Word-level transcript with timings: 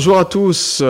Bonjour 0.00 0.18
à 0.18 0.24
tous. 0.24 0.82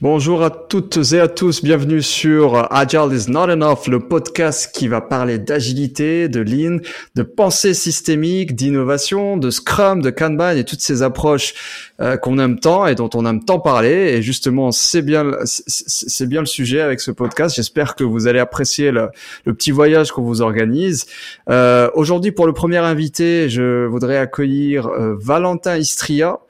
Bonjour 0.00 0.42
à 0.42 0.50
toutes 0.50 0.98
et 1.12 1.20
à 1.20 1.28
tous. 1.28 1.62
Bienvenue 1.62 2.02
sur 2.02 2.66
Agile 2.74 3.12
is 3.12 3.30
not 3.30 3.48
enough, 3.48 3.86
le 3.86 4.00
podcast 4.00 4.74
qui 4.74 4.88
va 4.88 5.00
parler 5.00 5.38
d'agilité, 5.38 6.28
de 6.28 6.40
lean, 6.40 6.78
de 7.14 7.22
pensée 7.22 7.74
systémique, 7.74 8.56
d'innovation, 8.56 9.36
de 9.36 9.50
Scrum, 9.50 10.02
de 10.02 10.10
Kanban 10.10 10.56
et 10.56 10.64
toutes 10.64 10.80
ces 10.80 11.02
approches 11.02 11.54
euh, 12.00 12.16
qu'on 12.16 12.40
aime 12.40 12.58
tant 12.58 12.88
et 12.88 12.96
dont 12.96 13.08
on 13.14 13.24
aime 13.24 13.44
tant 13.44 13.60
parler. 13.60 14.14
Et 14.16 14.20
justement, 14.20 14.72
c'est 14.72 15.02
bien, 15.02 15.30
c'est 15.44 16.28
bien 16.28 16.40
le 16.40 16.46
sujet 16.46 16.80
avec 16.80 17.00
ce 17.00 17.12
podcast. 17.12 17.54
J'espère 17.54 17.94
que 17.94 18.02
vous 18.02 18.26
allez 18.26 18.40
apprécier 18.40 18.90
le, 18.90 19.10
petit 19.44 19.70
voyage 19.70 20.10
qu'on 20.10 20.22
vous 20.22 20.42
organise. 20.42 21.06
Euh, 21.48 21.88
Aujourd'hui, 21.94 22.32
pour 22.32 22.48
le 22.48 22.52
premier 22.52 22.78
invité, 22.78 23.48
je 23.48 23.86
voudrais 23.86 24.16
accueillir 24.16 24.88
euh, 24.88 25.14
Valentin 25.20 25.76
Istria 25.76 26.40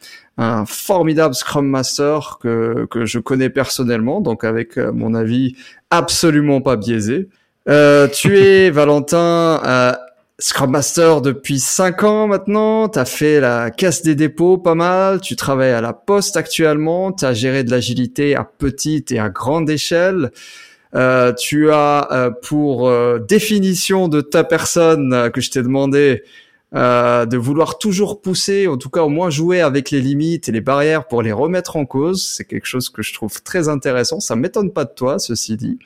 un 0.41 0.65
formidable 0.65 1.35
Scrum 1.35 1.69
Master 1.69 2.39
que, 2.41 2.87
que 2.91 3.05
je 3.05 3.19
connais 3.19 3.51
personnellement, 3.51 4.23
donc 4.23 4.43
avec 4.43 4.79
euh, 4.79 4.91
mon 4.91 5.15
avis 5.15 5.55
absolument 5.91 6.63
pas 6.63 6.77
biaisé. 6.77 7.29
Euh, 7.69 8.09
tu 8.09 8.39
es, 8.43 8.71
Valentin, 8.71 9.61
euh, 9.63 9.93
Scrum 10.39 10.71
Master 10.71 11.21
depuis 11.21 11.61
5 11.61 12.05
ans 12.05 12.27
maintenant, 12.27 12.89
tu 12.89 12.99
as 12.99 13.05
fait 13.05 13.39
la 13.39 13.71
caisse 13.71 14.03
des 14.03 14.15
dépôts 14.15 14.57
pas 14.57 14.75
mal, 14.75 15.21
tu 15.21 15.37
travailles 15.37 15.73
à 15.73 15.83
la 15.83 15.93
poste 15.93 16.39
actuellement, 16.39 17.13
tu 17.13 17.27
as 17.27 17.35
géré 17.35 17.63
de 17.63 17.71
l'agilité 17.71 18.35
à 18.35 18.45
petite 18.45 19.13
et 19.13 19.19
à 19.19 19.29
grande 19.29 19.69
échelle. 19.69 20.31
Euh, 20.95 21.35
tu 21.35 21.71
as 21.71 22.09
euh, 22.13 22.31
pour 22.31 22.91
définition 23.21 24.09
de 24.09 24.23
ta 24.23 24.43
personne 24.43 25.31
que 25.35 25.43
je 25.43 25.51
t'ai 25.51 25.63
demandé 25.63 26.23
euh, 26.75 27.27
de 27.27 27.37
vouloir 27.37 27.79
toujours 27.79 28.23
pousser, 28.23 28.69
en 28.69 28.77
tout 28.77 28.91
cas 28.91 29.03
au 29.03 29.09
moins 29.09 29.29
jouer 29.29 29.61
avec 29.61 29.91
les 29.91 30.01
limites 30.01 30.49
et 30.49 30.53
les 30.53 30.61
barrières 30.61 31.09
pour 31.09 31.23
les 31.23 31.33
remettre 31.33 31.77
en 31.77 31.85
cause. 31.85 32.25
C'est 32.25 32.45
quelque 32.45 32.67
chose 32.67 32.91
que 32.91 33.03
je 33.03 33.13
trouve 33.13 33.43
très 33.43 33.69
intéressant. 33.69 34.21
Ça 34.21 34.37
m'étonne 34.37 34.73
pas 34.73 34.85
de 34.85 34.93
toi, 34.95 35.19
ceci 35.19 35.57
dit. 35.57 35.79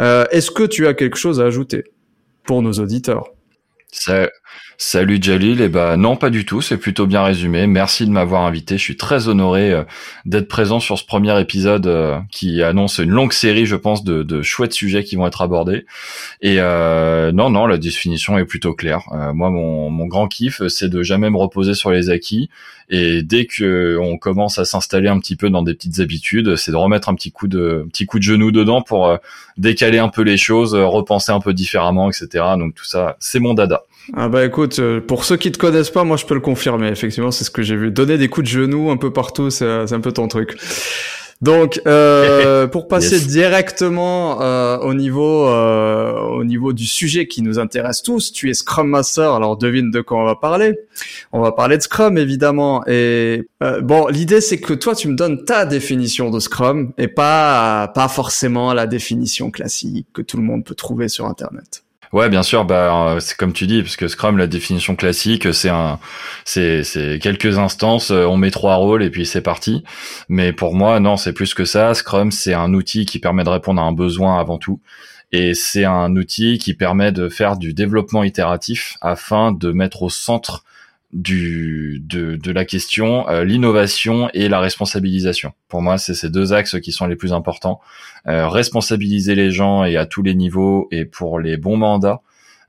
Euh, 0.00 0.24
Est-ce 0.30 0.50
que 0.50 0.64
tu 0.64 0.86
as 0.86 0.94
quelque 0.94 1.16
chose 1.16 1.40
à 1.40 1.44
ajouter 1.44 1.84
pour 2.44 2.62
nos 2.62 2.72
auditeurs? 2.72 3.32
Salut 4.82 5.18
Jalil, 5.20 5.60
eh 5.60 5.68
ben 5.68 5.98
non 5.98 6.16
pas 6.16 6.30
du 6.30 6.46
tout, 6.46 6.62
c'est 6.62 6.78
plutôt 6.78 7.06
bien 7.06 7.22
résumé. 7.22 7.66
Merci 7.66 8.06
de 8.06 8.10
m'avoir 8.10 8.44
invité, 8.46 8.78
je 8.78 8.82
suis 8.82 8.96
très 8.96 9.28
honoré 9.28 9.70
euh, 9.70 9.82
d'être 10.24 10.48
présent 10.48 10.80
sur 10.80 10.98
ce 10.98 11.04
premier 11.04 11.38
épisode 11.38 11.86
euh, 11.86 12.18
qui 12.30 12.62
annonce 12.62 12.96
une 12.96 13.10
longue 13.10 13.34
série, 13.34 13.66
je 13.66 13.76
pense, 13.76 14.04
de, 14.04 14.22
de, 14.22 14.40
chouettes 14.40 14.72
sujets 14.72 15.04
qui 15.04 15.16
vont 15.16 15.26
être 15.26 15.42
abordés. 15.42 15.84
Et 16.40 16.60
euh, 16.60 17.30
non, 17.30 17.50
non, 17.50 17.66
la 17.66 17.76
définition 17.76 18.38
est 18.38 18.46
plutôt 18.46 18.72
claire. 18.72 19.02
moi, 19.34 19.50
mon, 19.50 19.90
mon 19.90 20.06
grand 20.06 20.28
kiff, 20.28 20.66
c'est 20.68 20.88
de 20.88 21.02
jamais 21.02 21.28
me 21.28 21.36
reposer 21.36 21.74
sur 21.74 21.90
les 21.90 22.08
acquis. 22.08 22.48
Et 22.88 23.22
dès 23.22 23.44
que 23.44 23.98
on 24.00 24.16
commence 24.16 24.58
à 24.58 24.64
s'installer 24.64 25.08
un 25.08 25.20
petit 25.20 25.36
peu 25.36 25.50
dans 25.50 25.62
des 25.62 25.74
petites 25.74 26.00
habitudes, 26.00 26.56
c'est 26.56 26.72
de 26.72 26.76
remettre 26.76 27.10
un 27.10 27.14
petit 27.14 27.32
coup 27.32 27.48
de 27.48 27.86
petit 27.92 28.06
coup 28.06 28.18
de 28.18 28.24
genou 28.24 28.50
dedans 28.50 28.80
pour 28.80 29.16
décaler 29.58 29.98
un 29.98 30.08
peu 30.08 30.22
les 30.22 30.38
choses, 30.38 30.74
repenser 30.74 31.32
un 31.32 31.40
peu 31.40 31.52
différemment, 31.52 32.08
etc. 32.08 32.44
Donc 32.58 32.74
tout 32.74 32.86
ça, 32.86 33.18
c'est 33.20 33.40
mon 33.40 33.52
dada. 33.52 33.82
Ah 34.14 34.28
bah 34.28 34.44
écoute, 34.44 34.78
euh, 34.78 35.00
pour 35.00 35.24
ceux 35.24 35.36
qui 35.36 35.52
te 35.52 35.58
connaissent 35.58 35.90
pas, 35.90 36.04
moi 36.04 36.16
je 36.16 36.26
peux 36.26 36.34
le 36.34 36.40
confirmer. 36.40 36.88
Effectivement, 36.88 37.30
c'est 37.30 37.44
ce 37.44 37.50
que 37.50 37.62
j'ai 37.62 37.76
vu. 37.76 37.90
Donner 37.90 38.18
des 38.18 38.28
coups 38.28 38.46
de 38.46 38.50
genoux 38.50 38.90
un 38.90 38.96
peu 38.96 39.12
partout, 39.12 39.50
c'est 39.50 39.92
un 39.92 40.00
peu 40.00 40.12
ton 40.12 40.28
truc. 40.28 40.56
Donc, 41.40 41.80
euh, 41.86 42.66
pour 42.68 42.86
passer 42.86 43.18
directement 43.20 44.42
euh, 44.42 44.78
au 44.78 44.92
niveau 44.92 45.48
euh, 45.48 46.12
au 46.12 46.44
niveau 46.44 46.72
du 46.72 46.86
sujet 46.86 47.26
qui 47.26 47.42
nous 47.42 47.58
intéresse 47.58 48.02
tous, 48.02 48.32
tu 48.32 48.50
es 48.50 48.54
Scrum 48.54 48.88
Master. 48.88 49.32
Alors 49.32 49.56
devine 49.56 49.90
de 49.90 50.00
quoi 50.00 50.18
on 50.18 50.24
va 50.24 50.36
parler. 50.36 50.78
On 51.32 51.40
va 51.40 51.52
parler 51.52 51.78
de 51.78 51.82
Scrum 51.82 52.18
évidemment. 52.18 52.86
Et 52.86 53.48
euh, 53.62 53.80
bon, 53.80 54.08
l'idée 54.08 54.40
c'est 54.40 54.60
que 54.60 54.74
toi 54.74 54.94
tu 54.94 55.08
me 55.08 55.16
donnes 55.16 55.44
ta 55.44 55.64
définition 55.64 56.30
de 56.30 56.40
Scrum 56.40 56.92
et 56.98 57.08
pas 57.08 57.88
pas 57.94 58.08
forcément 58.08 58.74
la 58.74 58.86
définition 58.86 59.50
classique 59.50 60.08
que 60.12 60.22
tout 60.22 60.36
le 60.36 60.42
monde 60.42 60.64
peut 60.64 60.74
trouver 60.74 61.08
sur 61.08 61.26
Internet. 61.26 61.84
Ouais, 62.12 62.28
bien 62.28 62.42
sûr. 62.42 62.64
Bah, 62.64 63.14
euh, 63.14 63.20
c'est 63.20 63.36
comme 63.36 63.52
tu 63.52 63.66
dis, 63.68 63.82
parce 63.82 63.96
que 63.96 64.08
Scrum, 64.08 64.36
la 64.36 64.48
définition 64.48 64.96
classique, 64.96 65.54
c'est 65.54 65.68
un, 65.68 66.00
c'est, 66.44 66.82
c'est 66.82 67.20
quelques 67.20 67.58
instances, 67.58 68.10
euh, 68.10 68.24
on 68.26 68.36
met 68.36 68.50
trois 68.50 68.74
rôles 68.76 69.04
et 69.04 69.10
puis 69.10 69.24
c'est 69.26 69.40
parti. 69.42 69.84
Mais 70.28 70.52
pour 70.52 70.74
moi, 70.74 70.98
non, 70.98 71.16
c'est 71.16 71.32
plus 71.32 71.54
que 71.54 71.64
ça. 71.64 71.94
Scrum, 71.94 72.32
c'est 72.32 72.54
un 72.54 72.74
outil 72.74 73.06
qui 73.06 73.20
permet 73.20 73.44
de 73.44 73.48
répondre 73.48 73.80
à 73.80 73.84
un 73.84 73.92
besoin 73.92 74.40
avant 74.40 74.58
tout. 74.58 74.80
Et 75.30 75.54
c'est 75.54 75.84
un 75.84 76.16
outil 76.16 76.58
qui 76.58 76.74
permet 76.74 77.12
de 77.12 77.28
faire 77.28 77.56
du 77.56 77.72
développement 77.74 78.24
itératif 78.24 78.96
afin 79.00 79.52
de 79.52 79.70
mettre 79.70 80.02
au 80.02 80.10
centre 80.10 80.64
du 81.12 82.00
de, 82.04 82.36
de 82.36 82.52
la 82.52 82.64
question 82.64 83.28
euh, 83.28 83.44
l'innovation 83.44 84.30
et 84.32 84.48
la 84.48 84.60
responsabilisation. 84.60 85.52
Pour 85.68 85.82
moi, 85.82 85.98
c'est 85.98 86.14
ces 86.14 86.30
deux 86.30 86.52
axes 86.52 86.80
qui 86.80 86.92
sont 86.92 87.06
les 87.06 87.16
plus 87.16 87.32
importants. 87.32 87.80
Euh, 88.26 88.48
responsabiliser 88.48 89.34
les 89.34 89.50
gens 89.50 89.84
et 89.84 89.96
à 89.96 90.06
tous 90.06 90.22
les 90.22 90.34
niveaux 90.34 90.88
et 90.90 91.04
pour 91.04 91.40
les 91.40 91.56
bons 91.56 91.76
mandats 91.76 92.20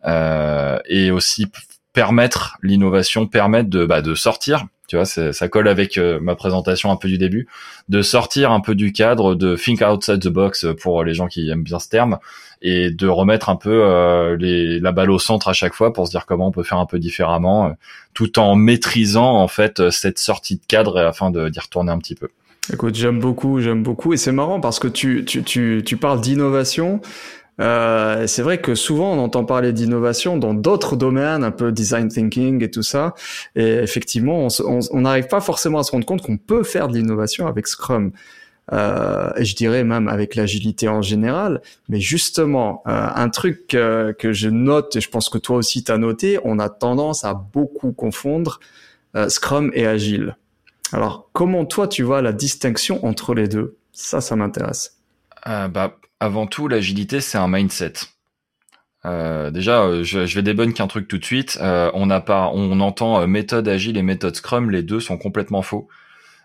euh, 0.05 0.79
et 0.87 1.11
aussi 1.11 1.47
permettre 1.93 2.57
l'innovation, 2.63 3.27
permettre 3.27 3.69
de 3.69 3.85
bah, 3.85 4.01
de 4.01 4.15
sortir. 4.15 4.65
Tu 4.91 4.97
vois, 4.97 5.05
ça 5.05 5.47
colle 5.47 5.69
avec 5.69 5.97
euh, 5.97 6.19
ma 6.19 6.35
présentation 6.35 6.91
un 6.91 6.97
peu 6.97 7.07
du 7.07 7.17
début, 7.17 7.47
de 7.87 8.01
sortir 8.01 8.51
un 8.51 8.59
peu 8.59 8.75
du 8.75 8.91
cadre, 8.91 9.35
de 9.35 9.55
think 9.55 9.79
outside 9.79 10.19
the 10.19 10.27
box 10.27 10.65
pour 10.81 11.05
les 11.05 11.13
gens 11.13 11.27
qui 11.27 11.49
aiment 11.49 11.63
bien 11.63 11.79
ce 11.79 11.87
terme, 11.87 12.19
et 12.61 12.91
de 12.91 13.07
remettre 13.07 13.47
un 13.47 13.55
peu 13.55 13.85
euh, 13.85 14.35
les, 14.35 14.81
la 14.81 14.91
balle 14.91 15.09
au 15.09 15.17
centre 15.17 15.47
à 15.47 15.53
chaque 15.53 15.75
fois 15.75 15.93
pour 15.93 16.07
se 16.07 16.11
dire 16.11 16.25
comment 16.25 16.49
on 16.49 16.51
peut 16.51 16.63
faire 16.63 16.77
un 16.77 16.85
peu 16.85 16.99
différemment, 16.99 17.67
euh, 17.67 17.71
tout 18.13 18.37
en 18.37 18.55
maîtrisant 18.55 19.37
en 19.37 19.47
fait 19.47 19.89
cette 19.91 20.19
sortie 20.19 20.55
de 20.55 20.61
cadre 20.67 20.99
afin 20.99 21.31
d'y 21.31 21.59
retourner 21.61 21.93
un 21.93 21.97
petit 21.97 22.15
peu. 22.15 22.27
Écoute, 22.73 22.95
j'aime 22.95 23.21
beaucoup, 23.21 23.61
j'aime 23.61 23.83
beaucoup, 23.83 24.11
et 24.11 24.17
c'est 24.17 24.33
marrant 24.33 24.59
parce 24.59 24.79
que 24.79 24.89
tu 24.89 25.23
tu 25.23 25.41
tu, 25.41 25.83
tu 25.85 25.95
parles 25.95 26.19
d'innovation. 26.19 26.99
Euh, 27.61 28.27
c'est 28.27 28.41
vrai 28.41 28.59
que 28.59 28.75
souvent 28.75 29.13
on 29.13 29.19
entend 29.19 29.45
parler 29.45 29.71
d'innovation 29.71 30.37
dans 30.37 30.53
d'autres 30.53 30.95
domaines, 30.95 31.43
un 31.43 31.51
peu 31.51 31.71
design 31.71 32.09
thinking 32.09 32.63
et 32.63 32.71
tout 32.71 32.83
ça. 32.83 33.13
Et 33.55 33.75
effectivement, 33.75 34.47
on 34.65 35.01
n'arrive 35.01 35.27
pas 35.27 35.41
forcément 35.41 35.79
à 35.79 35.83
se 35.83 35.91
rendre 35.91 36.05
compte 36.05 36.21
qu'on 36.21 36.37
peut 36.37 36.63
faire 36.63 36.87
de 36.87 36.97
l'innovation 36.97 37.47
avec 37.47 37.67
Scrum 37.67 38.11
euh, 38.73 39.31
et 39.35 39.45
je 39.45 39.55
dirais 39.55 39.83
même 39.83 40.07
avec 40.07 40.35
l'agilité 40.35 40.87
en 40.87 41.01
général. 41.01 41.61
Mais 41.87 41.99
justement, 41.99 42.83
euh, 42.87 43.07
un 43.15 43.29
truc 43.29 43.67
que 43.67 44.15
je 44.31 44.49
note, 44.49 44.95
et 44.95 45.01
je 45.01 45.09
pense 45.09 45.29
que 45.29 45.37
toi 45.37 45.57
aussi 45.57 45.83
tu 45.83 45.91
as 45.91 45.97
noté, 45.97 46.39
on 46.43 46.59
a 46.59 46.69
tendance 46.69 47.23
à 47.23 47.33
beaucoup 47.33 47.91
confondre 47.91 48.59
euh, 49.15 49.29
Scrum 49.29 49.71
et 49.73 49.85
Agile. 49.85 50.37
Alors, 50.93 51.29
comment 51.33 51.65
toi 51.65 51.87
tu 51.87 52.03
vois 52.03 52.21
la 52.21 52.33
distinction 52.33 53.05
entre 53.05 53.33
les 53.33 53.47
deux? 53.47 53.77
Ça, 53.93 54.21
ça 54.21 54.35
m'intéresse. 54.35 54.97
Euh, 55.47 55.67
bah, 55.67 55.97
avant 56.21 56.47
tout, 56.47 56.67
l'agilité, 56.67 57.19
c'est 57.19 57.37
un 57.37 57.47
mindset. 57.47 57.93
Euh, 59.05 59.49
déjà, 59.49 60.03
je, 60.03 60.25
je 60.27 60.35
vais 60.35 60.43
débunker 60.43 60.83
un 60.83 60.87
truc 60.87 61.07
tout 61.07 61.17
de 61.17 61.25
suite. 61.25 61.57
Euh, 61.61 61.89
on 61.95 62.05
n'a 62.05 62.21
pas, 62.21 62.51
on 62.53 62.79
entend 62.79 63.27
méthode 63.27 63.67
agile 63.67 63.97
et 63.97 64.03
méthode 64.03 64.35
Scrum, 64.35 64.69
les 64.69 64.83
deux 64.83 64.99
sont 64.99 65.17
complètement 65.17 65.63
faux. 65.63 65.89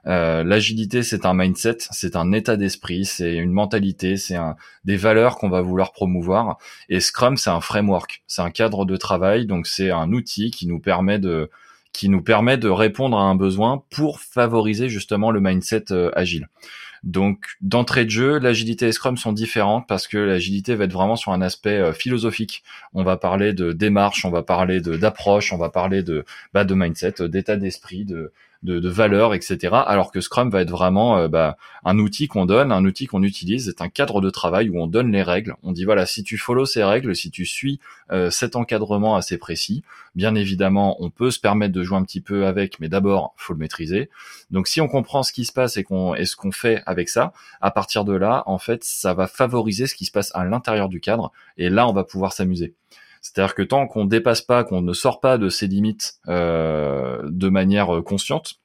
Euh, 0.07 0.45
l'agilité, 0.45 1.03
c'est 1.03 1.27
un 1.27 1.35
mindset, 1.35 1.79
c'est 1.91 2.17
un 2.17 2.33
état 2.33 2.57
d'esprit, 2.57 3.05
c'est 3.05 3.35
une 3.35 3.53
mentalité, 3.53 4.17
c'est 4.17 4.37
un, 4.37 4.57
des 4.85 4.97
valeurs 4.97 5.37
qu'on 5.37 5.49
va 5.51 5.61
vouloir 5.61 5.93
promouvoir. 5.93 6.59
Et 6.89 7.01
Scrum, 7.01 7.37
c'est 7.37 7.51
un 7.51 7.61
framework, 7.61 8.23
c'est 8.27 8.43
un 8.43 8.51
cadre 8.51 8.85
de 8.85 8.97
travail, 8.97 9.47
donc 9.47 9.67
c'est 9.67 9.91
un 9.91 10.13
outil 10.13 10.51
qui 10.51 10.67
nous 10.67 10.81
permet 10.81 11.19
de 11.19 11.51
qui 11.93 12.11
nous 12.11 12.23
permet 12.23 12.59
de 12.59 12.69
répondre 12.69 13.17
à 13.17 13.23
un 13.23 13.35
besoin 13.35 13.83
pour 13.91 14.21
favoriser 14.21 14.91
justement 14.91 15.31
le 15.31 15.41
mindset 15.41 15.85
euh, 15.93 16.11
agile. 16.15 16.47
Donc 17.07 17.47
d'entrée 17.61 18.05
de 18.05 18.11
jeu, 18.11 18.39
l'agilité 18.41 18.89
et 18.89 18.93
Scrum 18.93 19.17
sont 19.17 19.33
différentes 19.33 19.87
parce 19.87 20.09
que 20.09 20.19
l'agilité 20.19 20.75
va 20.75 20.85
être 20.85 20.93
vraiment 20.93 21.15
sur 21.15 21.33
un 21.33 21.41
aspect 21.41 21.79
euh, 21.79 21.93
philosophique. 21.93 22.65
On 22.95 23.05
va 23.05 23.17
parler 23.17 23.53
de 23.53 23.73
démarche, 23.73 24.25
on 24.25 24.31
va 24.31 24.43
parler 24.43 24.81
d'approche, 24.81 25.53
on 25.53 25.57
va 25.57 25.71
parler 25.71 26.03
de 26.03 26.25
bah, 26.53 26.65
de 26.65 26.75
mindset, 26.75 27.15
d'état 27.29 27.57
d'esprit, 27.57 28.05
de 28.05 28.33
de, 28.63 28.81
de 28.81 28.89
valeurs, 28.89 29.35
etc. 29.35 29.75
Alors 29.87 30.11
que 30.11 30.21
Scrum 30.21 30.51
va 30.51 30.63
être 30.63 30.71
vraiment 30.71 31.19
euh, 31.19 31.29
bah, 31.29 31.57
un 31.85 31.99
outil 31.99 32.29
qu'on 32.29 32.47
donne, 32.47 32.73
un 32.73 32.85
outil 32.85 33.07
qu'on 33.07 33.23
utilise, 33.23 33.67
c'est 33.67 33.83
un 33.83 33.89
cadre 33.89 34.21
de 34.21 34.31
travail 34.31 34.69
où 34.69 34.81
on 34.81 34.87
donne 34.87 35.13
les 35.13 35.23
règles. 35.23 35.55
On 35.63 35.73
dit 35.73 35.85
voilà, 35.85 36.07
si 36.07 36.23
tu 36.23 36.39
follow 36.39 36.67
ces 36.67 36.85
règles, 36.85 37.15
si 37.15 37.31
tu 37.31 37.45
suis 37.47 37.81
euh, 38.11 38.31
cet 38.31 38.57
encadrement 38.57 39.17
assez 39.17 39.39
précis, 39.39 39.83
bien 40.15 40.35
évidemment, 40.35 40.97
on 41.03 41.11
peut 41.11 41.31
se 41.31 41.41
permettre 41.41 41.73
de 41.73 41.83
jouer 41.83 41.99
un 41.99 42.05
petit 42.05 42.21
peu 42.21 42.47
avec, 42.47 42.81
mais 42.81 42.89
d'abord, 42.89 43.35
faut 43.37 43.53
le 43.53 43.59
maîtriser. 43.59 44.11
Donc 44.51 44.69
si 44.69 44.81
on 44.81 44.89
comprend 44.89 45.23
ce 45.23 45.33
qui 45.33 45.45
se 45.45 45.53
passe 45.53 45.77
et 45.77 45.85
qu'on 45.85 46.15
et 46.15 46.25
ce 46.25 46.37
qu'on 46.37 46.53
fait 46.53 46.83
avec 46.87 47.09
ça, 47.09 47.33
à 47.61 47.71
partir 47.71 48.05
de 48.05 48.15
là, 48.15 48.43
en 48.47 48.59
fait, 48.59 48.85
ça 48.85 49.15
va 49.15 49.27
favoriser 49.27 49.87
ce 49.87 49.95
qui 49.95 50.05
se 50.05 50.13
passe 50.13 50.31
à 50.35 50.45
l'intérieur 50.45 50.89
du 50.89 51.01
cadre, 51.01 51.33
et 51.57 51.71
là, 51.71 51.89
on 51.89 51.93
va 51.93 52.05
pouvoir 52.05 52.33
s'amuser. 52.33 52.75
C'est-à-dire 53.27 53.55
que 53.55 53.63
tant 53.63 53.87
qu'on 53.87 54.05
dépasse 54.05 54.41
pas, 54.41 54.63
qu'on 54.63 54.83
ne 54.83 54.93
sort 54.93 55.21
pas 55.21 55.37
de 55.37 55.49
ses 55.49 55.67
limites 55.67 56.15
euh, 56.29 57.21
de 57.25 57.49
manière 57.49 58.03
consciente, 58.05 58.61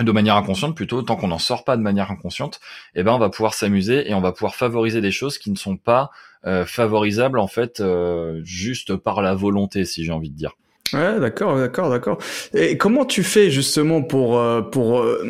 de 0.00 0.10
manière 0.10 0.36
inconsciente 0.36 0.74
plutôt, 0.74 1.02
tant 1.02 1.16
qu'on 1.16 1.28
n'en 1.28 1.38
sort 1.38 1.64
pas 1.64 1.76
de 1.76 1.82
manière 1.82 2.10
inconsciente, 2.10 2.60
eh 2.94 3.02
ben 3.02 3.12
on 3.12 3.18
va 3.18 3.28
pouvoir 3.28 3.54
s'amuser 3.54 4.10
et 4.10 4.14
on 4.14 4.20
va 4.20 4.32
pouvoir 4.32 4.54
favoriser 4.54 5.00
des 5.00 5.10
choses 5.10 5.38
qui 5.38 5.50
ne 5.50 5.56
sont 5.56 5.76
pas 5.76 6.10
euh, 6.44 6.64
favorisables 6.64 7.38
en 7.38 7.46
fait 7.46 7.80
euh, 7.80 8.40
juste 8.42 8.96
par 8.96 9.22
la 9.22 9.34
volonté, 9.34 9.84
si 9.84 10.04
j'ai 10.04 10.12
envie 10.12 10.30
de 10.30 10.36
dire. 10.36 10.54
Ouais, 10.92 11.18
d'accord, 11.20 11.56
d'accord, 11.56 11.88
d'accord. 11.88 12.18
Et 12.52 12.76
comment 12.76 13.06
tu 13.06 13.22
fais 13.22 13.50
justement 13.50 14.02
pour 14.02 14.38
euh, 14.38 14.60
pour 14.60 15.00
euh, 15.00 15.22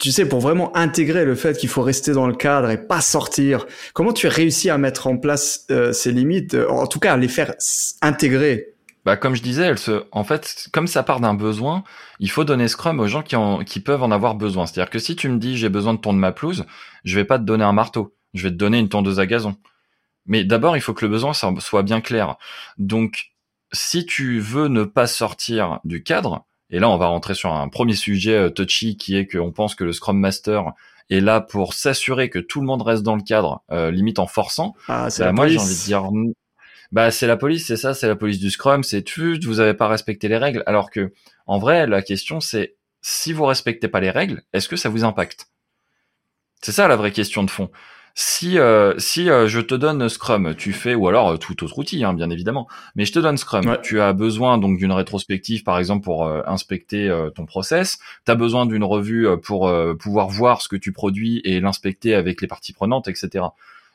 tu 0.00 0.10
sais 0.10 0.28
pour 0.28 0.40
vraiment 0.40 0.76
intégrer 0.76 1.24
le 1.24 1.36
fait 1.36 1.56
qu'il 1.56 1.68
faut 1.68 1.82
rester 1.82 2.12
dans 2.12 2.26
le 2.26 2.34
cadre 2.34 2.70
et 2.70 2.76
pas 2.76 3.00
sortir? 3.00 3.66
Comment 3.94 4.12
tu 4.12 4.26
as 4.26 4.30
réussi 4.30 4.68
à 4.68 4.78
mettre 4.78 5.06
en 5.06 5.16
place 5.16 5.64
euh, 5.70 5.92
ces 5.92 6.10
limites, 6.10 6.56
en 6.68 6.88
tout 6.88 6.98
cas 6.98 7.12
à 7.12 7.16
les 7.16 7.28
faire 7.28 7.54
intégrer? 8.02 8.74
Bah, 9.04 9.16
comme 9.16 9.36
je 9.36 9.42
disais, 9.42 9.62
elle 9.62 9.78
se, 9.78 10.02
en 10.10 10.24
fait, 10.24 10.66
comme 10.72 10.88
ça 10.88 11.04
part 11.04 11.20
d'un 11.20 11.34
besoin, 11.34 11.84
il 12.18 12.28
faut 12.28 12.42
donner 12.42 12.66
Scrum 12.66 12.98
aux 12.98 13.06
gens 13.06 13.22
qui, 13.22 13.36
en, 13.36 13.62
qui 13.62 13.78
peuvent 13.78 14.02
en 14.02 14.10
avoir 14.10 14.34
besoin. 14.34 14.66
C'est-à-dire 14.66 14.90
que 14.90 14.98
si 14.98 15.14
tu 15.14 15.28
me 15.28 15.38
dis 15.38 15.56
j'ai 15.56 15.68
besoin 15.68 15.94
de 15.94 16.00
tondre 16.00 16.18
ma 16.18 16.32
pelouse, 16.32 16.64
je 17.04 17.14
vais 17.14 17.24
pas 17.24 17.38
te 17.38 17.44
donner 17.44 17.62
un 17.62 17.72
marteau, 17.72 18.16
je 18.34 18.42
vais 18.42 18.50
te 18.50 18.56
donner 18.56 18.80
une 18.80 18.88
tondeuse 18.88 19.20
à 19.20 19.26
gazon. 19.26 19.54
Mais 20.26 20.42
d'abord, 20.42 20.76
il 20.76 20.80
faut 20.80 20.92
que 20.92 21.04
le 21.04 21.10
besoin 21.12 21.32
soit 21.32 21.82
bien 21.84 22.00
clair. 22.00 22.34
Donc, 22.78 23.35
si 23.72 24.06
tu 24.06 24.40
veux 24.40 24.68
ne 24.68 24.84
pas 24.84 25.06
sortir 25.06 25.80
du 25.84 26.02
cadre, 26.02 26.46
et 26.70 26.78
là 26.78 26.88
on 26.88 26.96
va 26.96 27.06
rentrer 27.06 27.34
sur 27.34 27.52
un 27.52 27.68
premier 27.68 27.94
sujet 27.94 28.34
euh, 28.34 28.50
touchy 28.50 28.96
qui 28.96 29.16
est 29.16 29.26
qu'on 29.26 29.52
pense 29.52 29.74
que 29.74 29.84
le 29.84 29.92
Scrum 29.92 30.18
Master 30.18 30.72
est 31.10 31.20
là 31.20 31.40
pour 31.40 31.74
s'assurer 31.74 32.30
que 32.30 32.38
tout 32.38 32.60
le 32.60 32.66
monde 32.66 32.82
reste 32.82 33.02
dans 33.02 33.16
le 33.16 33.22
cadre, 33.22 33.62
euh, 33.70 33.90
limite 33.90 34.18
en 34.18 34.26
forçant. 34.26 34.74
Ah, 34.88 35.10
c'est 35.10 35.24
bah, 35.24 35.32
moi 35.32 35.48
j'ai 35.48 35.58
envie 35.58 35.74
de 35.74 35.84
dire 35.84 36.10
bah 36.92 37.10
c'est 37.10 37.26
la 37.26 37.36
police, 37.36 37.66
c'est 37.66 37.76
ça, 37.76 37.94
c'est 37.94 38.08
la 38.08 38.16
police 38.16 38.38
du 38.38 38.50
Scrum, 38.50 38.82
c'est 38.82 39.02
tu, 39.02 39.38
vous 39.40 39.60
avez 39.60 39.74
pas 39.74 39.88
respecté 39.88 40.28
les 40.28 40.36
règles. 40.36 40.62
Alors 40.66 40.90
que 40.90 41.12
en 41.46 41.58
vrai, 41.58 41.86
la 41.86 42.02
question 42.02 42.40
c'est 42.40 42.76
si 43.00 43.32
vous 43.32 43.44
respectez 43.44 43.88
pas 43.88 44.00
les 44.00 44.10
règles, 44.10 44.42
est-ce 44.52 44.68
que 44.68 44.76
ça 44.76 44.88
vous 44.88 45.04
impacte? 45.04 45.48
C'est 46.62 46.72
ça 46.72 46.88
la 46.88 46.96
vraie 46.96 47.12
question 47.12 47.44
de 47.44 47.50
fond 47.50 47.70
si 48.18 48.58
euh, 48.58 48.94
si 48.96 49.28
euh, 49.28 49.46
je 49.46 49.60
te 49.60 49.74
donne 49.74 50.08
Scrum, 50.08 50.54
tu 50.54 50.72
fais 50.72 50.94
ou 50.94 51.06
alors 51.06 51.32
euh, 51.32 51.36
tout 51.36 51.62
autre 51.62 51.78
outil, 51.78 52.02
hein, 52.02 52.14
bien 52.14 52.30
évidemment, 52.30 52.66
mais 52.94 53.04
je 53.04 53.12
te 53.12 53.18
donne 53.18 53.36
Scrum. 53.36 53.76
Tu 53.82 54.00
as 54.00 54.14
besoin 54.14 54.56
donc 54.56 54.78
d'une 54.78 54.92
rétrospective, 54.92 55.62
par 55.64 55.78
exemple, 55.78 56.02
pour 56.04 56.26
inspecter 56.26 57.14
ton 57.34 57.44
process. 57.44 57.98
Tu 58.24 58.32
as 58.32 58.34
besoin 58.34 58.64
d'une 58.64 58.84
revue 58.84 59.28
pour 59.42 59.70
pouvoir 59.98 60.28
voir 60.28 60.62
ce 60.62 60.68
que 60.68 60.76
tu 60.76 60.92
produis 60.92 61.42
et 61.44 61.60
l'inspecter 61.60 62.14
avec 62.14 62.40
les 62.40 62.48
parties 62.48 62.72
prenantes, 62.72 63.06
etc. 63.06 63.44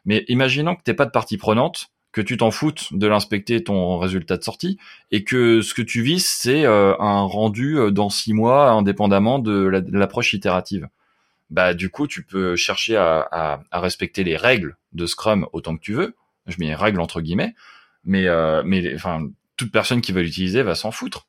Mais 0.05 0.23
imaginons 0.27 0.75
que 0.75 0.83
t'es 0.83 0.93
pas 0.93 1.05
de 1.05 1.11
partie 1.11 1.37
prenante, 1.37 1.87
que 2.11 2.21
tu 2.21 2.37
t'en 2.37 2.51
foutes 2.51 2.93
de 2.93 3.07
l'inspecter 3.07 3.63
ton 3.63 3.97
résultat 3.97 4.37
de 4.37 4.43
sortie 4.43 4.77
et 5.09 5.23
que 5.23 5.61
ce 5.61 5.73
que 5.73 5.81
tu 5.81 6.03
vises 6.03 6.29
c'est 6.29 6.65
un 6.65 7.23
rendu 7.23 7.79
dans 7.91 8.09
six 8.09 8.33
mois 8.33 8.69
indépendamment 8.69 9.39
de 9.39 9.83
l'approche 9.91 10.33
itérative 10.33 10.87
bah 11.51 11.73
du 11.73 11.89
coup 11.89 12.07
tu 12.07 12.23
peux 12.23 12.55
chercher 12.55 12.95
à, 12.95 13.61
respecter 13.71 14.23
les 14.23 14.37
règles 14.37 14.77
de 14.93 15.05
Scrum 15.05 15.47
autant 15.53 15.75
que 15.75 15.81
tu 15.81 15.93
veux. 15.93 16.15
Je 16.47 16.55
mets 16.59 16.73
règles 16.73 17.01
entre 17.01 17.21
guillemets, 17.21 17.53
mais 18.03 18.27
euh, 18.27 18.63
mais 18.65 18.95
enfin 18.95 19.27
toute 19.57 19.71
personne 19.71 20.01
qui 20.01 20.13
va 20.13 20.21
l'utiliser 20.21 20.63
va 20.63 20.75
s'en 20.75 20.91
foutre. 20.91 21.27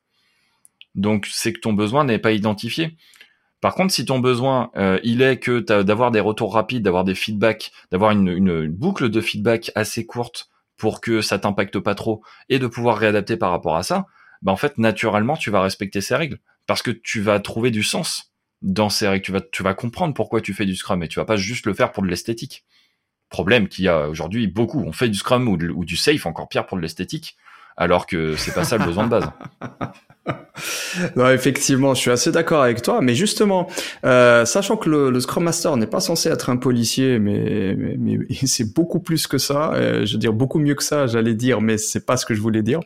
Donc 0.95 1.29
c'est 1.31 1.53
que 1.53 1.61
ton 1.61 1.73
besoin 1.73 2.05
n'est 2.05 2.21
pas 2.21 2.33
identifié. 2.33 2.97
Par 3.61 3.75
contre, 3.75 3.93
si 3.93 4.05
ton 4.05 4.21
besoin 4.21 4.71
euh, 4.77 4.99
il 5.03 5.23
est 5.23 5.39
que 5.39 5.61
d'avoir 5.61 6.11
des 6.13 6.21
retours 6.21 6.55
rapides, 6.55 6.83
d'avoir 6.83 7.05
des 7.05 7.15
feedbacks, 7.15 7.73
d'avoir 7.91 8.13
une, 8.13 8.69
boucle 8.69 9.09
de 9.09 9.21
feedback 9.21 9.73
assez 9.75 10.07
courte 10.07 10.51
pour 10.77 11.01
que 11.01 11.21
ça 11.21 11.39
t'impacte 11.39 11.79
pas 11.79 11.95
trop 11.95 12.23
et 12.49 12.59
de 12.59 12.67
pouvoir 12.67 12.97
réadapter 12.97 13.37
par 13.37 13.51
rapport 13.51 13.77
à 13.77 13.83
ça, 13.83 14.07
bah 14.41 14.53
en 14.53 14.57
fait 14.57 14.79
naturellement 14.79 15.37
tu 15.37 15.51
vas 15.51 15.63
respecter 15.63 16.01
ces 16.01 16.15
règles 16.15 16.39
parce 16.67 16.83
que 16.83 16.93
tu 16.93 17.21
vas 17.21 17.41
trouver 17.41 17.71
du 17.71 17.83
sens 17.83 18.32
dans 18.63 18.89
ces 18.89 19.09
règles. 19.09 19.25
Tu 19.25 19.33
vas, 19.33 19.41
tu 19.41 19.63
vas 19.63 19.75
comprendre 19.75 20.15
pourquoi 20.15 20.41
tu 20.41 20.55
fais 20.55 20.65
du 20.65 20.77
Scrum 20.77 21.03
et 21.03 21.09
tu 21.09 21.19
vas 21.19 21.25
pas 21.25 21.37
juste 21.37 21.67
le 21.67 21.75
faire 21.75 21.93
pour 21.93 22.03
de 22.03 22.09
l'esthétique. 22.09 22.65
Problème 23.29 23.69
qu'il 23.69 23.85
y 23.85 23.89
a 23.89 24.09
aujourd'hui 24.09 24.47
beaucoup. 24.47 24.83
On 24.87 24.93
fait 24.93 25.09
du 25.09 25.19
Scrum 25.19 25.49
ou, 25.49 25.85
du 25.85 25.97
Safe, 25.97 26.27
encore 26.27 26.49
pire 26.49 26.67
pour 26.67 26.77
de 26.77 26.83
l'esthétique, 26.83 27.37
alors 27.77 28.07
que 28.07 28.37
c'est 28.37 28.55
pas 28.55 28.65
ça 28.65 28.77
le 28.77 28.85
besoin 28.85 29.05
de 29.05 29.09
base. 29.09 29.31
non, 31.17 31.31
effectivement, 31.31 31.95
je 31.95 32.01
suis 32.01 32.11
assez 32.11 32.31
d'accord 32.31 32.63
avec 32.63 32.83
toi. 32.83 33.01
Mais 33.01 33.15
justement, 33.15 33.69
euh, 34.05 34.45
sachant 34.45 34.77
que 34.77 34.91
le, 34.91 35.19
Scrum 35.21 35.45
Master 35.45 35.77
n'est 35.79 35.87
pas 35.87 36.01
censé 36.01 36.29
être 36.29 36.51
un 36.51 36.59
policier, 36.59 37.19
mais, 37.19 37.75
mais, 37.99 38.19
c'est 38.45 38.75
beaucoup 38.75 39.01
plus 39.01 39.27
que 39.27 39.39
ça. 39.39 39.73
Euh, 39.73 40.05
je 40.05 40.13
veux 40.13 40.19
dire 40.19 40.35
beaucoup 40.35 40.59
mieux 40.59 40.75
que 40.75 40.85
ça, 40.85 41.07
j'allais 41.07 41.35
dire, 41.35 41.63
mais 41.63 41.79
c'est 41.79 42.05
pas 42.05 42.19
ce 42.19 42.27
que 42.27 42.35
je 42.35 42.41
voulais 42.41 42.63
dire. 42.63 42.81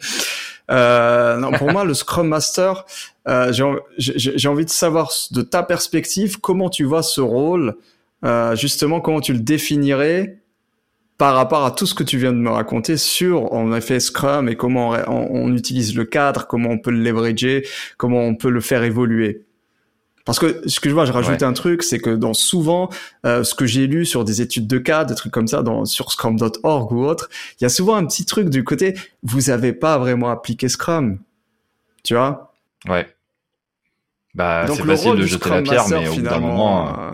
Euh, 0.71 1.37
non, 1.37 1.53
pour 1.53 1.71
moi, 1.73 1.85
le 1.85 1.95
Scrum 1.95 2.29
Master, 2.29 2.85
euh, 3.29 3.53
j'ai 3.99 4.49
envie 4.49 4.65
de 4.65 4.71
savoir 4.71 5.13
de 5.31 5.43
ta 5.43 5.63
perspective 5.63 6.41
comment 6.41 6.71
tu 6.71 6.85
vois 6.85 7.03
ce 7.03 7.21
rôle, 7.21 7.77
euh, 8.25 8.57
justement 8.57 9.01
comment 9.01 9.21
tu 9.21 9.33
le 9.33 9.41
définirais 9.41 10.39
par 11.19 11.35
rapport 11.35 11.65
à 11.65 11.71
tout 11.71 11.87
ce 11.87 11.95
que 11.95 12.03
tu 12.03 12.19
viens 12.19 12.33
de 12.33 12.39
me 12.39 12.51
raconter 12.51 12.99
sur 12.99 13.53
en 13.55 13.75
effet 13.75 14.01
Scrum 14.01 14.51
et 14.51 14.57
comment 14.57 14.91
on, 15.07 15.29
on 15.31 15.57
utilise 15.57 15.97
le 15.97 16.05
cadre, 16.05 16.47
comment 16.47 16.71
on 16.71 16.79
peut 16.79 16.91
le 16.91 16.99
leverager, 16.99 17.67
comment 17.97 18.21
on 18.21 18.35
peut 18.35 18.51
le 18.51 18.61
faire 18.61 18.83
évoluer. 18.83 19.46
Parce 20.27 20.41
que 20.41 20.69
ce 20.69 20.81
que 20.81 20.91
je 20.91 20.95
vois, 20.95 21.05
je 21.05 21.13
rajoute 21.13 21.43
un 21.45 21.53
truc, 21.53 21.85
c'est 21.85 22.01
que 22.01 22.11
dans 22.11 22.35
souvent 22.35 22.91
euh, 23.25 23.45
ce 23.45 23.55
que 23.55 23.65
j'ai 23.65 23.87
lu 23.87 24.05
sur 24.05 24.25
des 24.25 24.43
études 24.43 24.67
de 24.67 24.79
cas, 24.79 25.05
des 25.05 25.15
trucs 25.15 25.33
comme 25.33 25.47
ça, 25.47 25.63
dans 25.63 25.85
sur 25.85 26.11
Scrum.org 26.11 26.93
ou 26.93 27.05
autre, 27.05 27.31
il 27.61 27.65
y 27.65 27.67
a 27.67 27.69
souvent 27.69 27.95
un 27.95 28.05
petit 28.05 28.27
truc 28.27 28.51
du 28.51 28.65
côté 28.65 28.95
vous 29.23 29.51
avez 29.51 29.73
pas 29.73 29.99
vraiment 29.99 30.29
appliqué 30.29 30.69
Scrum, 30.69 31.21
tu 32.03 32.15
vois? 32.15 32.53
Ouais. 32.89 33.07
Bah 34.35 34.67
c'est 34.67 34.85
facile 34.85 35.15
de 35.15 35.23
jeter 35.23 35.49
la 35.49 35.63
pierre, 35.63 35.89
mais 35.89 36.09
au 36.09 36.15
bout 36.15 36.21
d'un 36.21 36.41
moment. 36.41 36.89
Euh, 36.89 37.13